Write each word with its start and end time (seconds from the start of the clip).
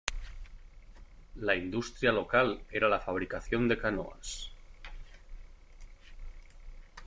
La 1.47 1.55
industria 1.59 2.11
local 2.11 2.57
era 2.71 2.89
la 2.89 2.99
fabricación 2.99 3.67
de 3.67 3.77
canoas. 3.77 4.51